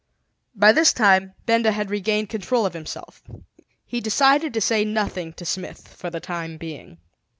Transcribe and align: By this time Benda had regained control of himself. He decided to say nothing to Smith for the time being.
By 0.55 0.71
this 0.71 0.93
time 0.93 1.35
Benda 1.45 1.71
had 1.71 1.91
regained 1.91 2.27
control 2.29 2.65
of 2.65 2.73
himself. 2.73 3.21
He 3.85 4.01
decided 4.01 4.51
to 4.55 4.59
say 4.59 4.83
nothing 4.83 5.31
to 5.33 5.45
Smith 5.45 5.89
for 5.89 6.09
the 6.09 6.19
time 6.19 6.57
being. 6.57 6.97